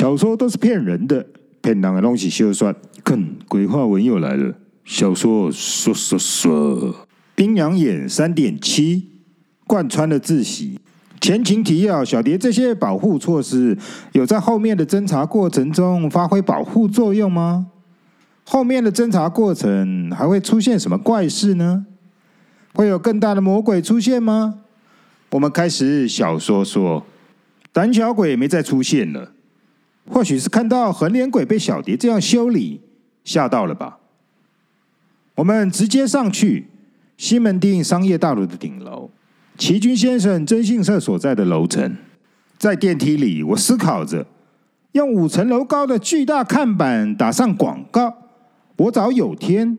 [0.00, 1.26] 小说都是骗人的，
[1.60, 2.74] 骗人的东西休算。
[3.04, 4.54] 看，鬼话文又来了。
[4.82, 7.06] 小说说说说，
[7.36, 9.10] 阴阳眼三点七
[9.66, 10.80] 贯穿了自习。
[11.20, 13.76] 前情提要：小蝶这些保护措施
[14.12, 17.66] 有在后面的侦查过程中发挥保护作用吗？
[18.44, 21.84] 后面的侦查过程还会出现什么怪事呢？
[22.72, 24.60] 会有更大的魔鬼出现吗？
[25.32, 27.04] 我们开始小说说，
[27.70, 29.32] 胆小鬼没再出现了，
[30.12, 32.80] 或许是看到横脸鬼被小蝶这样修理
[33.24, 33.98] 吓到了吧。
[35.36, 36.66] 我们直接上去
[37.16, 39.10] 西门町商业大楼的顶楼，
[39.56, 41.96] 齐军先生征信社所在的楼层。
[42.58, 44.26] 在电梯里，我思考着
[44.92, 48.14] 用五层楼高的巨大看板打上广告
[48.76, 49.78] ：“我找有天，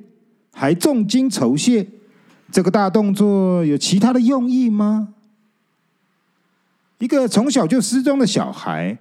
[0.54, 1.86] 还重金酬谢。”
[2.52, 5.10] 这个大动作有其他的用意吗？
[6.98, 8.98] 一个从小就失踪的小孩，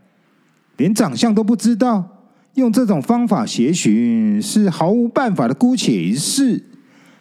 [0.80, 2.16] 连长相都不知道。
[2.54, 6.64] 用这种方法协寻是毫无办法的姑且一试，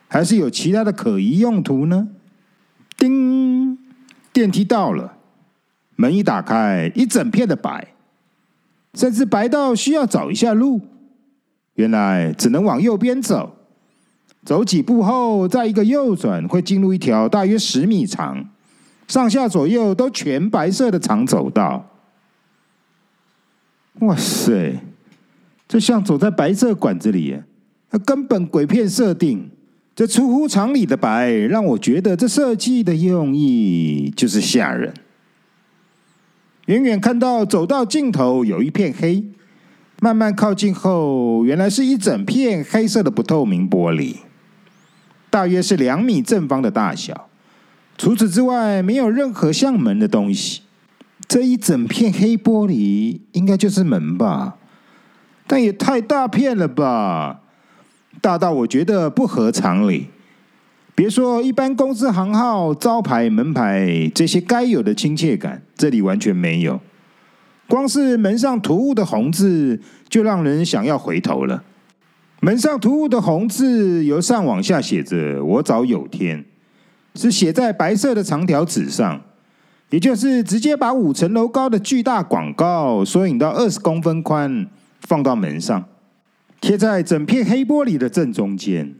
[0.07, 2.07] 还是有其他的可疑用途呢？
[2.97, 3.77] 叮，
[4.31, 5.17] 电梯到了，
[5.97, 7.89] 门一打开，一整片的白，
[8.93, 10.79] 甚至白到需要找一下路。
[11.75, 13.55] 原来只能往右边走，
[14.43, 18.49] 走几步后，再一个右转，会进入一条大约十米长、
[19.07, 21.85] 上下左右都全白色的长走道。
[23.99, 24.79] 哇塞！
[25.67, 27.37] 这像走在白色管子里，
[27.91, 29.49] 那根本鬼片设定。
[29.95, 34.93] 这出乎常理的白，让我觉得这设计的用意就是吓人。
[36.67, 39.25] 远远看到走到尽头有一片黑，
[39.99, 44.15] 慢慢靠近后，原来是一整片黑色的不透明玻璃，
[45.29, 47.27] 大约是两米正方的大小。
[47.97, 50.61] 除此之外，没有任何像门的东西。
[51.29, 54.57] 这一整片黑玻璃，应该就是门吧？
[55.45, 57.41] 但也太大片了吧，
[58.19, 60.07] 大到我觉得不合常理。
[60.95, 66.81] 别说一般公司行号、招牌、门牌这些该有的亲切感，这里完全没有。
[67.67, 69.79] 光是门上突兀的红字，
[70.09, 71.63] 就让人想要回头了。
[72.41, 76.43] 门上突兀的红字由上往下写着“我找有天”，
[77.13, 79.21] 是写在白色的长条纸上，
[79.89, 84.67] 也就是直接把五层楼高的巨大广告缩影到二十公分宽。
[85.01, 85.85] 放到门上，
[86.59, 88.93] 贴在整片黑玻璃的正中间。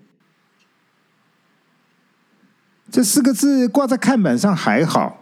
[2.90, 5.22] 这四个字挂在看板上还好，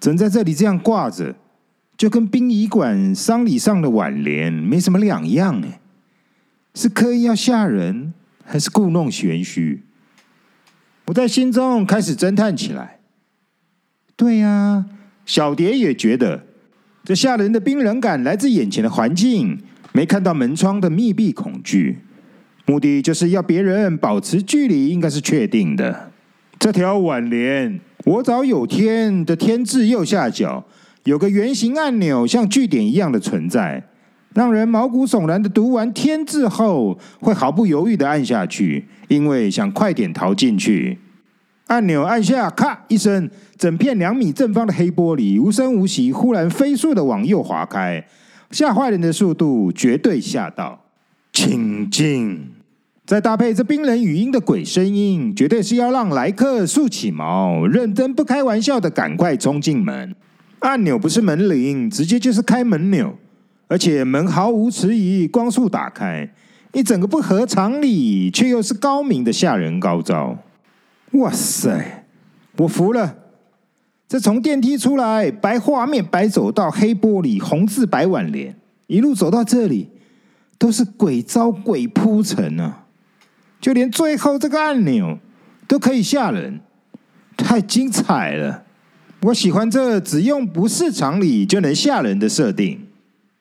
[0.00, 1.34] 整在这里这样挂着，
[1.98, 5.80] 就跟殡仪馆丧礼上的挽联没什么两样哎。
[6.74, 8.14] 是刻意要吓人，
[8.44, 9.82] 还是故弄玄虚？
[11.06, 13.00] 我在心中开始侦探起来。
[14.16, 14.86] 对呀，
[15.26, 16.46] 小蝶也觉得
[17.04, 19.58] 这吓人的冰冷感来自眼前的环境。
[19.92, 22.00] 没看到门窗的密闭恐惧，
[22.66, 26.10] 目的就是要别人保持距离，应该是确定的。
[26.58, 30.64] 这条挽联，我找有天的天字右下角
[31.04, 33.84] 有个圆形按钮，像句点一样的存在，
[34.34, 40.98] 让人毛骨悚然的读完天字后，会毫不犹豫的按下去，因为想快点逃进去。
[41.66, 43.28] 按钮按下，咔一声，
[43.58, 48.04] 整片两米正方的黑玻璃无声无息，忽然飞速的往右滑开。
[48.52, 50.80] 吓坏人的速度绝对吓到，
[51.32, 52.52] 请进！
[53.04, 60.14] 再搭配这冰冷语音的鬼声音，绝对是要让来客竖起毛，认真不开玩笑的赶快冲进门。
[60.60, 63.12] 按钮不是门铃，直接就是开门钮，
[63.66, 66.28] 而且门毫无迟疑，光速打开，
[66.72, 70.38] 一整个不合常理，却又是高明的吓人高招。
[71.16, 72.04] 哇塞，
[72.56, 73.16] 我服了！
[74.08, 78.54] 这从电梯出来，白画面、白走道、黑玻璃、红字、白挽联，
[78.86, 79.88] 一路走到这里，
[80.58, 82.84] 都是鬼招鬼铺陈啊！
[83.60, 85.18] 就连最后这个按钮
[85.66, 86.60] 都可以吓人，
[87.36, 88.62] 太精彩了！
[89.22, 92.86] 我喜欢这只用不是常理就能吓人的设定。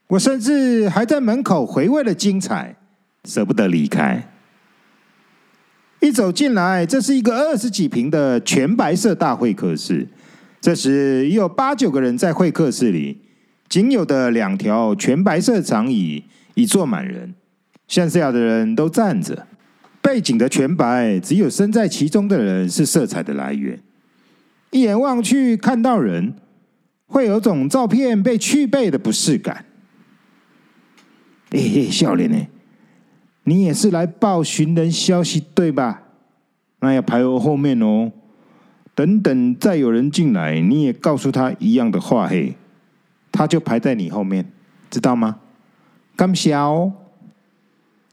[0.08, 2.76] 我甚至还在门口回味了精彩，
[3.26, 4.32] 舍不得离开。
[6.06, 10.08] 一走进来，这是一个二十几平的全白色大会客室。
[10.62, 13.18] 这时已有八九个人在会客室里，
[13.68, 16.24] 仅有的两条全白色长椅
[16.54, 17.34] 已坐满人，
[17.88, 19.48] 剩下的人都站着。
[20.00, 23.80] 背景的全白，只有身在其中的人是色彩的来源。
[24.70, 26.36] 一眼望去看到人，
[27.08, 29.66] 会有种照片被去背的不适感。
[31.50, 32.38] 嘿嘿，笑脸呢？
[33.46, 36.04] 你也是来报寻人消息对吧？
[36.82, 38.12] 那要排我后面哦。
[38.94, 42.56] 等等，再有人进来，你也告诉他一样的话，嘿，
[43.32, 44.46] 他就排在你后面，
[44.90, 45.38] 知道吗？
[46.16, 46.92] 刚小，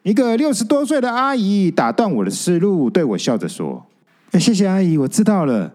[0.03, 3.87] 一个六十多岁的阿姨打断我的思路，对我笑着说
[4.35, 5.73] ：“谢谢阿姨，我知道了。”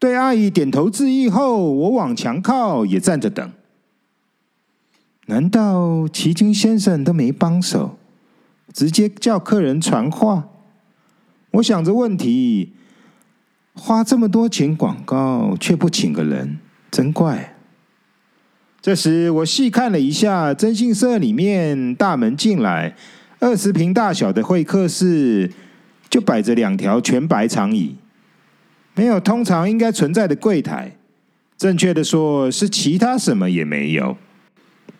[0.00, 3.52] 对阿姨点头致意后，我往墙靠，也站着等。
[5.26, 7.98] 难道奇经先生都没帮手，
[8.72, 10.48] 直接叫客人传话？
[11.52, 12.72] 我想着问题，
[13.74, 16.58] 花这么多钱广告，却不请个人，
[16.90, 17.56] 真怪。
[18.80, 22.94] 这时，我细看了一下征信社里面，大门进来，
[23.38, 25.50] 二十平大小的会客室，
[26.08, 27.96] 就摆着两条全白长椅，
[28.94, 30.96] 没有通常应该存在的柜台，
[31.58, 34.16] 正确的说是其他什么也没有。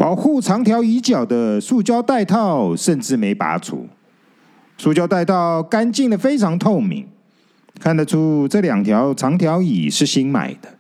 [0.00, 3.87] 保护长条椅脚的塑胶带套甚至没拔除，
[4.79, 7.06] 塑胶带套干净的非常透明，
[7.79, 10.70] 看得出这两条长条椅是新买的。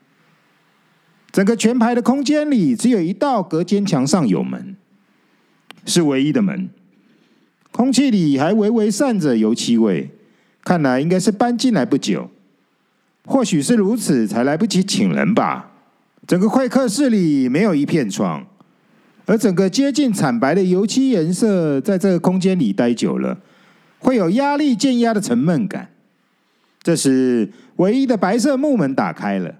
[1.30, 4.74] 整个全排的空间里，只有一道隔间墙上有门，
[5.84, 6.70] 是唯一的门。
[7.72, 10.08] 空气里还微微散着油漆味，
[10.64, 12.30] 看来应该是搬进来不久。
[13.26, 15.72] 或许是如此，才来不及请人吧。
[16.26, 18.46] 整个会客室里没有一片窗，
[19.30, 23.38] 而整个接近惨白的油漆颜色，在这个空间里待久了，
[24.00, 25.88] 会有压力渐压的沉闷感。
[26.82, 29.54] 这时，唯一的白色木门打开了。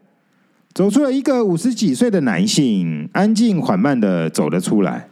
[0.75, 5.09] 走出了一个五十几岁的男性，安静缓慢的走了出来，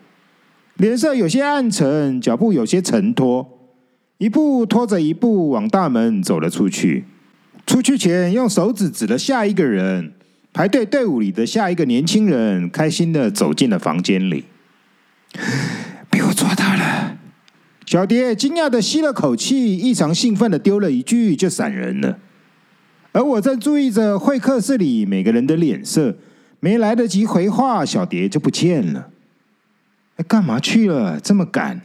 [0.75, 3.49] 脸色有些暗沉，脚步有些沉拖，
[4.19, 7.05] 一步拖着一步往大门走了出去。
[7.65, 10.15] 出去前用手指指了下一个人，
[10.53, 14.45] 排队队伍里的下一个年轻人，开心的走进了房间里。
[16.11, 17.17] 被我抓到了！
[17.87, 22.19] 小蝶惊讶的吸了口气，异常兴奋的丢了一句，就闪人了。
[23.13, 26.17] 而我正注意着会客室里每个人的脸色，
[26.61, 29.11] 没来得及回话，小蝶就不见了。
[30.27, 31.21] 干嘛去了？
[31.21, 31.81] 这么赶？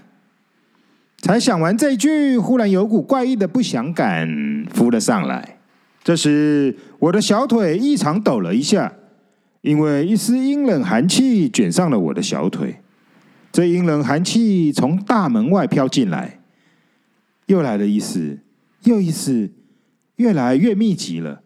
[1.22, 5.53] 才想完这句，忽然有股怪异的不祥感浮了上来。
[6.04, 8.94] 这时，我的小腿异常抖了一下，
[9.62, 12.82] 因为一丝阴冷寒气卷上了我的小腿。
[13.52, 16.40] 这阴冷寒气从大门外飘进来，
[17.46, 18.40] 又来了一丝，
[18.84, 19.52] 又一丝。
[20.18, 21.42] 越来越密集了，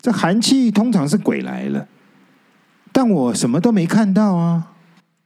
[0.00, 1.88] 这寒气通常是鬼来了，
[2.92, 4.74] 但我什么都没看到啊。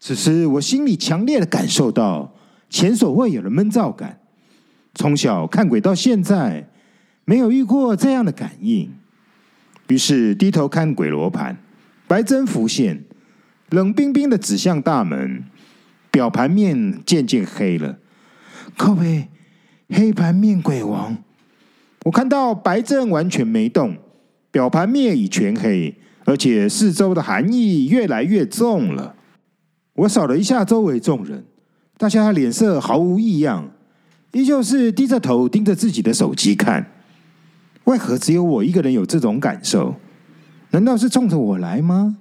[0.01, 2.35] 只是我心里强烈的感受到
[2.71, 4.19] 前所未有的闷躁感。
[4.95, 6.71] 从小看鬼到现在，
[7.27, 8.91] 没有遇过这样的感应。
[9.89, 11.59] 于是低头看鬼罗盘，
[12.09, 13.05] 白针浮现，
[13.71, 15.45] 冷冰冰的指向大门，
[16.11, 17.99] 表盘面渐渐黑了。
[18.77, 19.29] 靠北，
[19.91, 21.19] 黑盘面鬼王。
[22.05, 23.97] 我看到白阵完全没动，
[24.51, 29.17] 表盘面已全黑，而且四周的寒意越来越重了。
[29.95, 31.45] 我扫了一下周围众人，
[31.97, 33.71] 大家脸色毫无异样，
[34.33, 36.93] 依旧是低着头盯着自己的手机看。
[37.87, 39.97] 为何只有我一个人有这种感受？
[40.71, 42.19] 难道是冲着我来吗？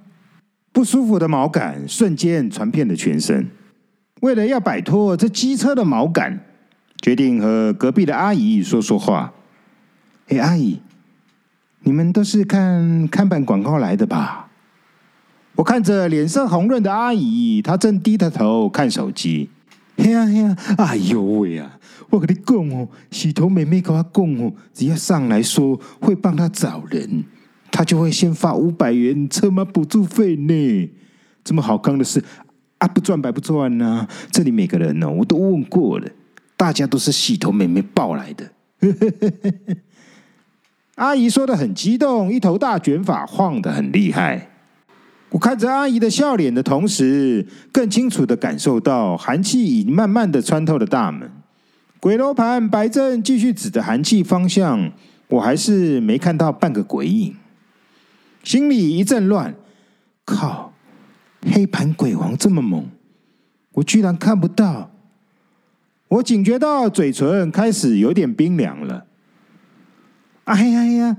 [0.72, 3.48] 不舒服的毛感瞬间传遍了全身。
[4.20, 6.40] 为了要摆脱这机车的毛感，
[7.02, 9.32] 决定和隔壁的阿姨说说话。
[10.28, 10.80] 哎，阿姨，
[11.80, 14.48] 你们都是看看板广告来的吧？
[15.56, 19.50] 我看着脸色红润的阿姨，她正低着头看手机。
[19.96, 21.75] 嘿呀嘿呀，哎呦喂呀！
[22.10, 27.24] 我跟你讲哦，洗头妹妹跟我讲哦，只要上来说会帮她找人，
[27.70, 30.90] 她就会先发五百元车马补助费呢。
[31.44, 32.22] 这么好康的事
[32.78, 34.08] 啊，不赚白不赚呐、啊！
[34.30, 36.08] 这里每个人呢、哦，我都问过了，
[36.56, 38.50] 大家都是洗头妹妹抱来的。
[40.96, 44.50] 阿姨说的很激动，一头大卷发晃得很厉害。
[45.30, 51.30] 我看着阿姨的笑脸的同时，更清楚的感受到寒气已慢慢的穿透了大门。
[52.06, 54.92] 鬼楼盘白正继续指着寒气方向，
[55.26, 57.34] 我还是没看到半个鬼影，
[58.44, 59.56] 心里一阵乱。
[60.24, 60.72] 靠，
[61.50, 62.86] 黑盘鬼王这么猛，
[63.72, 64.92] 我居然看不到。
[66.06, 69.06] 我警觉到嘴唇开始有点冰凉了。
[70.44, 71.16] 哎呀呀，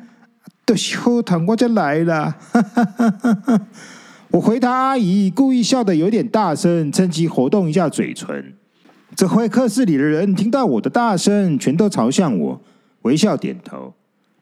[0.64, 2.38] 都是后堂我就来了。
[4.32, 8.54] 我回答阿姨，故意笑得有点大声，趁机活动一下嘴唇。
[9.18, 12.62] 这会客室里的人听到我的大声，全都朝向我
[13.02, 13.92] 微笑点头，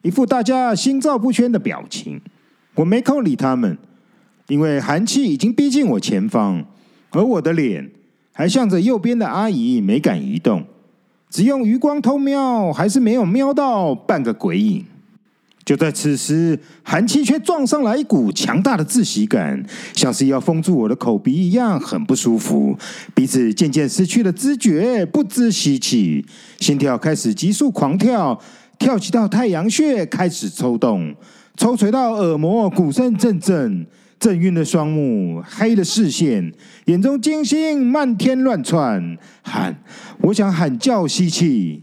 [0.02, 2.20] 一副大家心照不宣的表情。
[2.74, 3.78] 我没空理他们，
[4.48, 6.62] 因为寒气已经逼近我前方，
[7.08, 7.90] 而我的脸
[8.34, 10.62] 还向着右边的阿姨，没敢移动。
[11.30, 14.84] 只用余光偷瞄，还是没有瞄到半个鬼影。
[15.66, 19.60] 就在此时，寒气却撞上来一股强大的窒息感，
[19.94, 22.78] 像是要封住我的口鼻一样，很不舒服。
[23.16, 26.24] 鼻子渐渐失去了知觉，不知吸气，
[26.60, 28.40] 心跳开始急速狂跳，
[28.78, 31.12] 跳起到太阳穴开始抽动，
[31.56, 33.84] 抽垂到耳膜，鼓声阵阵，
[34.20, 36.52] 震晕了双目，黑了视线，
[36.84, 39.76] 眼中金星漫天乱窜，喊，
[40.20, 41.82] 我想喊叫吸气。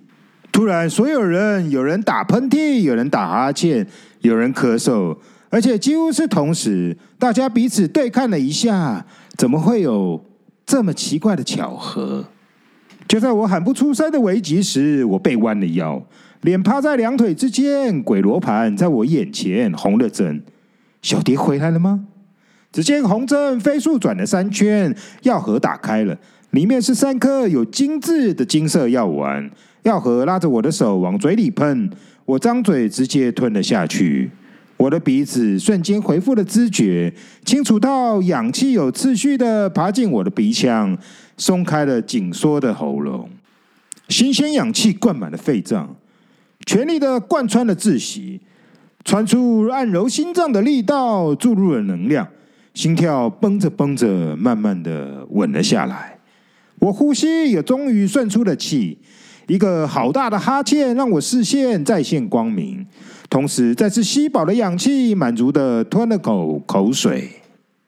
[0.54, 3.86] 突然，所有人有人打喷嚏，有人打哈欠，
[4.22, 5.18] 有人咳嗽，
[5.50, 9.04] 而且几乎是同时，大家彼此对看了一下，
[9.36, 10.24] 怎么会有
[10.64, 12.24] 这么奇怪的巧合？
[13.08, 16.00] 就在我喊不出声的危急时，我背弯了腰，
[16.42, 20.40] 脸趴在两腿之间，鬼罗盘在我眼前红了灯。
[21.02, 22.06] 小蝶回来了吗？
[22.72, 26.16] 只见红针飞速转了三圈，药盒打开了，
[26.52, 29.50] 里面是三颗有金字的金色药丸。
[29.84, 31.90] 药盒拉着我的手往嘴里喷，
[32.26, 34.32] 我张嘴直接吞了下去。
[34.78, 37.14] 我的鼻子瞬间恢复了知觉，
[37.46, 40.98] 清楚到氧气有次序的爬进我的鼻腔，
[41.38, 43.30] 松开了紧缩的喉咙。
[44.08, 45.96] 新鲜氧气灌满了肺脏，
[46.66, 48.40] 全力的贯穿了窒息，
[49.04, 52.28] 传出按揉心脏的力道，注入了能量。
[52.74, 56.18] 心跳绷着绷着，慢慢的稳了下来。
[56.80, 58.98] 我呼吸也终于顺出了气。
[59.48, 62.86] 一个好大的哈欠让我视线再现光明，
[63.30, 67.30] 同时再次吸饱了氧气，满足的吞了口口水，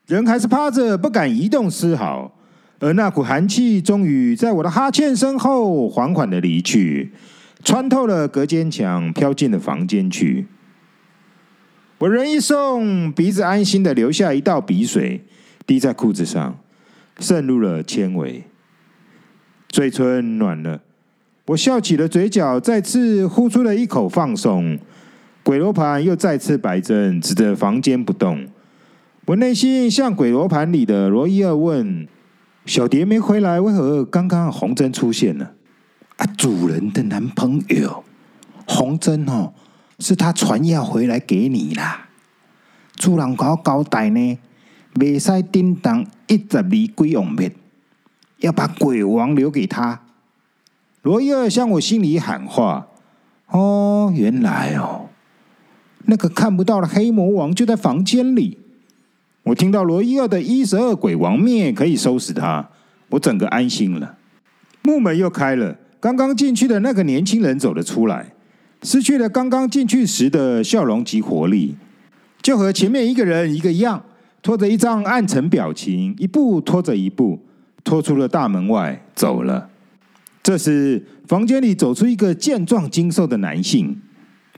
[0.07, 2.31] 人还是趴着不敢移动丝毫，
[2.79, 7.13] 而那股寒气终于在我的哈欠身后缓缓的离去，
[7.63, 10.47] 穿透了隔间墙，飘进了房间去。
[11.99, 15.23] 我人一松，鼻子安心的留下一道鼻水，
[15.65, 16.59] 滴在裤子上，
[17.19, 18.43] 渗入了纤维，
[19.69, 20.81] 嘴唇暖了。
[21.45, 24.79] 我笑起了嘴角，再次呼出了一口放松。
[25.43, 28.47] 鬼罗盘又再次摆正，指着房间不动。
[29.25, 32.07] 我内心向鬼罗盘里的罗伊尔问
[32.65, 35.51] ：“小蝶没回来，为何刚刚红针出现了？”
[36.17, 38.03] 啊，主人的男朋友
[38.65, 39.53] 红针哦，
[39.99, 42.07] 是他传药回来给你啦。
[42.95, 44.39] 主人搞交代呢，
[44.99, 46.63] 未使叮当一十二
[46.95, 47.51] 鬼王灭，
[48.39, 50.01] 要把鬼王留给他。
[51.05, 52.87] 罗伊尔向我心里喊话
[53.51, 55.07] ：“哦，原来哦，
[56.05, 58.57] 那个看不到的黑魔王就在房间里。”
[59.45, 62.67] 我听到罗伊尔的一十二鬼王灭可以收拾他，
[63.09, 64.17] 我整个安心了。
[64.81, 68.33] 木门又开了，刚刚进去的那个年轻人走了出来，
[68.81, 71.75] 失去了刚刚进去时的笑容及活力，
[72.41, 74.03] 就和前面一个人一个样，
[74.41, 77.39] 拖着一张暗沉表情，一步拖着一步，
[77.83, 79.69] 拖出了大门外，走了。
[80.45, 83.99] 这时，房间里走出一个健壮精瘦的男性，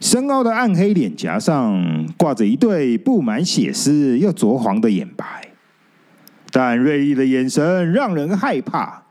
[0.02, 5.26] 深凹的暗黑脸颊上挂着一对布满血丝又灼黄的眼白，
[6.52, 9.04] 但锐利的眼神让人害怕。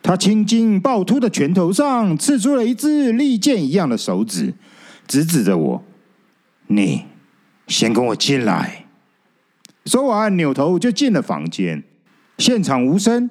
[0.00, 4.54] 他青筋暴突的拳头上刺出了一只利剑一样的手指，
[5.08, 5.84] 直指着我
[6.68, 7.02] ：“你
[7.66, 8.84] 先跟我进来。”
[9.86, 11.82] 说完，扭头就进了房间。
[12.38, 13.28] 现场无声。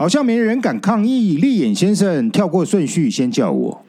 [0.00, 3.84] 好像没人敢抗议，立眼先生跳过顺序先叫我，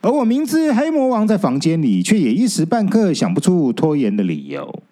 [0.00, 4.82] 而我明知黑魔王在房间里，却也一时半刻想不出拖延的理由，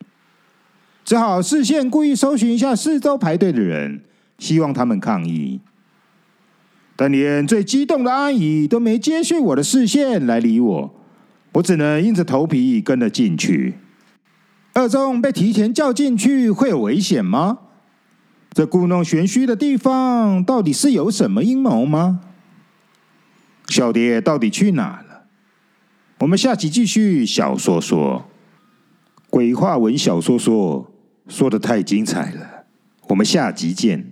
[1.04, 4.04] 只好视线故意搜寻一下四周排队的人，
[4.38, 5.58] 希望他们抗议，
[6.94, 10.94] 但连最激动的阿姨都没接续我的视线来理我，
[11.54, 13.74] 我只能硬着头皮跟了进去。
[14.74, 17.58] 二中被提前叫进去会有危险吗？
[18.54, 22.20] 这故弄玄虚的地方，到底是有什么阴谋吗？
[23.68, 25.24] 小蝶到底去哪了？
[26.18, 28.28] 我们下集继续小说说，
[29.30, 30.92] 鬼话文小说说
[31.26, 32.64] 说的太精彩了，
[33.08, 34.11] 我们下集见。